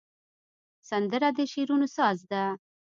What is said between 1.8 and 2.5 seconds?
ساز ده